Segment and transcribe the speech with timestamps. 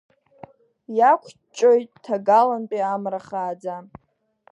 [0.97, 3.75] Иақәҷҷоит ҭагалантәи амра хааӡа.